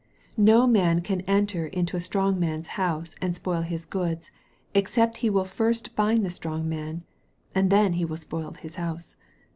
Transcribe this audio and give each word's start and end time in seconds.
27 0.33 0.45
No 0.45 0.65
man 0.65 1.01
can 1.01 1.21
enter 1.27 1.67
into 1.67 1.95
a 1.95 1.99
strong 1.99 2.39
man's 2.39 2.69
house, 2.73 3.13
and 3.21 3.35
spoil 3.35 3.61
his 3.61 3.85
goods, 3.85 4.31
ex 4.73 4.93
cept 4.93 5.17
he 5.17 5.29
will 5.29 5.45
first 5.45 5.95
bind 5.95 6.25
the 6.25 6.31
strong 6.31 6.67
man; 6.67 7.03
and 7.53 7.69
then 7.69 7.93
he 7.93 8.03
will 8.05 8.17
spoil 8.17 8.53
his 8.59 8.77
house. 8.77 9.15